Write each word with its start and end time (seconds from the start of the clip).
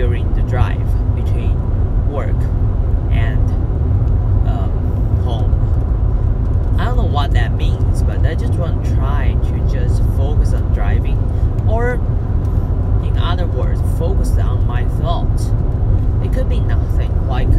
during 0.00 0.32
the 0.32 0.40
drive 0.48 0.86
between 1.14 1.54
work 2.10 2.34
and 3.12 3.50
um, 4.48 4.72
home. 5.24 6.76
I 6.80 6.86
don't 6.86 6.96
know 6.96 7.04
what 7.04 7.32
that 7.32 7.52
means, 7.52 8.02
but 8.02 8.24
I 8.24 8.34
just 8.34 8.54
want 8.54 8.82
to 8.82 8.94
try 8.94 9.34
to 9.34 9.70
just 9.70 10.02
focus 10.16 10.54
on 10.54 10.72
driving, 10.72 11.18
or 11.68 11.96
in 13.04 13.18
other 13.18 13.46
words, 13.46 13.78
focus 13.98 14.30
on 14.38 14.66
my 14.66 14.86
thoughts. 15.00 15.48
It 16.24 16.32
could 16.32 16.48
be 16.48 16.60
nothing, 16.60 17.28
like 17.28 17.50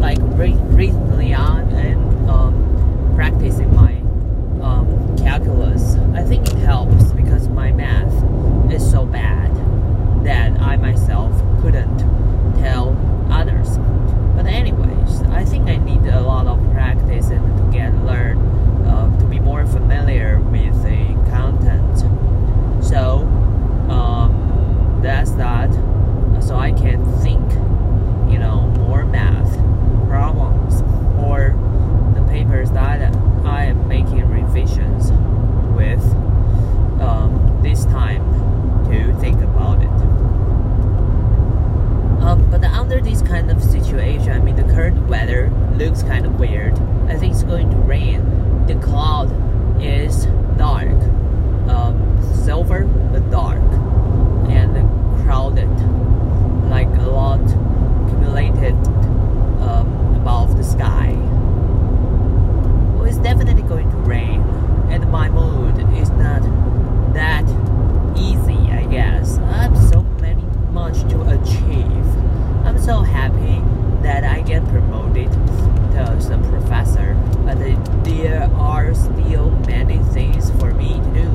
like 0.00 0.18
re- 0.36 0.58
recently 0.74 1.32
I 1.32 1.47
this 43.18 43.28
kind 43.28 43.50
of 43.50 43.62
situation, 43.62 44.30
I 44.30 44.38
mean, 44.38 44.56
the 44.56 44.62
current 44.74 45.08
weather 45.08 45.50
looks 45.76 46.02
kind 46.02 46.24
of 46.26 46.38
weird. 46.38 46.74
I 47.08 47.16
think 47.16 47.34
it's 47.34 47.42
going 47.42 47.70
to 47.70 47.76
rain. 47.76 48.66
The 48.66 48.74
cloud 48.76 49.30
is 49.82 50.26
dark, 50.56 50.88
um, 51.68 52.20
silver 52.44 52.84
but 52.84 53.28
dark, 53.30 53.62
and 54.50 54.76
crowded, 55.24 55.68
like 56.70 56.88
a 56.88 57.10
lot 57.10 57.40
accumulated 58.06 58.74
um, 59.62 60.16
above 60.16 60.56
the 60.56 60.64
sky. 60.64 61.12
Well, 62.94 63.04
it's 63.04 63.18
definitely 63.18 63.62
going 63.62 63.90
to 63.90 63.96
rain, 63.98 64.42
and 64.90 65.10
my 65.10 65.28
mood 65.28 65.78
is 65.98 66.10
not 66.10 66.42
that 67.14 67.44
easy. 68.16 68.70
I 68.70 68.86
guess 68.90 69.38
I 69.38 69.62
have 69.64 69.76
so 69.90 70.02
many 70.20 70.42
much 70.70 71.00
to 71.10 71.22
achieve. 71.22 72.04
I'm 72.64 72.78
so 72.78 73.00
happy 73.00 73.62
that 74.02 74.24
I 74.24 74.42
get 74.42 74.62
promoted 74.68 75.28
as 75.96 76.28
a 76.28 76.36
professor, 76.38 77.14
but 77.44 77.58
there 78.04 78.44
are 78.54 78.94
still 78.94 79.50
many 79.66 79.98
things 80.12 80.50
for 80.60 80.74
me 80.74 80.94
to 80.94 81.10
do. 81.14 81.28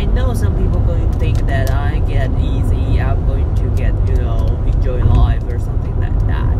I 0.00 0.04
know 0.04 0.32
some 0.34 0.56
people 0.56 0.80
going 0.80 1.10
to 1.10 1.18
think 1.18 1.38
that 1.46 1.70
I 1.70 1.98
get 2.00 2.30
easy, 2.38 3.00
I'm 3.00 3.26
going 3.26 3.52
to 3.56 3.62
get, 3.76 3.92
you 4.08 4.14
know, 4.16 4.46
enjoy 4.66 5.02
life 5.04 5.42
or 5.44 5.58
something 5.58 5.98
like 5.98 6.18
that. 6.28 6.54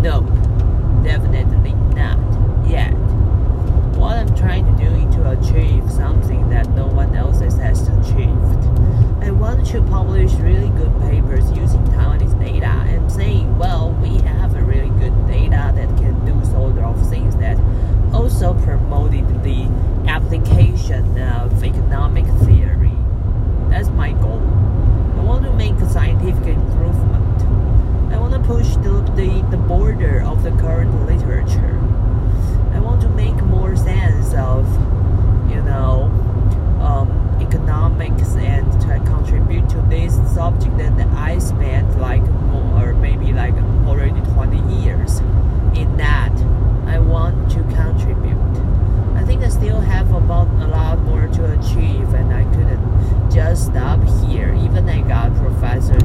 Nope, 0.00 0.26
definitely 1.04 1.74
not 1.94 2.18
yet. 2.66 2.92
What 3.96 4.16
I'm 4.16 4.34
trying 4.36 4.64
to 4.64 4.84
do 4.84 4.90
is 4.94 5.14
to 5.16 5.30
achieve 5.32 5.90
something 5.90 6.48
that 6.48 6.68
no 6.70 6.86
one 6.86 7.14
else 7.14 7.40
has 7.40 7.58
achieved. 7.58 8.64
I 9.22 9.30
want 9.30 9.55
to 9.72 9.82
publish 9.82 10.32
really 10.34 10.68
good 10.70 10.92
papers 11.00 11.50
using 11.50 11.82
Taiwanese 11.86 12.38
data 12.38 12.66
and 12.66 13.10
saying, 13.10 13.58
well, 13.58 13.90
we 14.00 14.18
have 14.18 14.54
a 14.54 14.62
really 14.62 14.90
good 15.00 15.26
data 15.26 15.72
that 15.74 15.88
can 15.98 16.24
do 16.24 16.44
sort 16.46 16.78
of 16.78 17.10
things 17.10 17.34
that 17.36 17.58
also 18.14 18.54
promoted 18.62 19.26
the 19.42 19.64
application 20.08 21.18
of 21.18 21.64
economic 21.64 22.24
theory. 22.46 22.92
That's 23.68 23.88
my 23.88 24.12
goal. 24.12 24.40
I 25.18 25.22
want 25.24 25.44
to 25.44 25.52
make 25.52 25.74
a 25.74 25.90
scientific 25.90 26.46
improvement. 26.46 27.42
I 28.14 28.18
want 28.18 28.34
to 28.34 28.40
push 28.40 28.68
the, 28.76 29.02
the, 29.16 29.44
the 29.50 29.56
border 29.56 30.22
of 30.22 30.44
the 30.44 30.52
current 30.52 30.94
literature. 31.06 31.80
I 32.72 32.78
want 32.78 33.00
to 33.02 33.08
make 33.08 33.34
more 33.42 33.74
sense 33.76 34.32
of, 34.34 34.64
you 35.50 35.60
know, 35.62 36.04
um, 36.80 37.26
economics 37.40 38.34
and 38.36 38.70
to 38.82 38.98
contribute 39.10 39.68
to 39.70 39.80
this 39.88 40.14
subject 40.34 40.76
that 40.78 41.06
I 41.08 41.38
spent 41.38 41.98
like 41.98 42.22
more, 42.22 42.90
or 42.90 42.94
maybe 42.94 43.32
like 43.32 43.54
already 43.86 44.20
20 44.32 44.82
years 44.82 45.18
in 45.76 45.96
that. 45.96 46.32
I 46.86 46.98
want 46.98 47.35
to 47.50 47.62
contribute. 47.74 48.36
I 49.16 49.24
think 49.24 49.42
I 49.42 49.48
still 49.48 49.80
have 49.80 50.10
about 50.12 50.48
a 50.62 50.66
lot 50.66 50.98
more 51.00 51.26
to 51.26 51.44
achieve, 51.58 52.12
and 52.14 52.32
I 52.32 52.44
couldn't 52.54 53.30
just 53.30 53.66
stop 53.66 54.00
here. 54.24 54.54
Even 54.54 54.88
I 54.88 55.00
got 55.02 55.34
professor, 55.36 55.98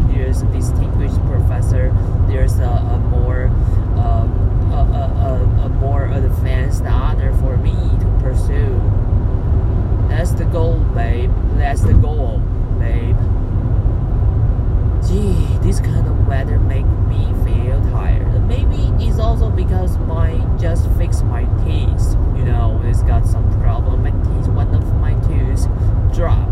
drop. 26.22 26.51